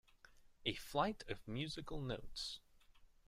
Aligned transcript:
A 0.65 0.73
flight 0.73 1.23
of 1.29 1.47
musical 1.47 2.01
notes. 2.01 2.59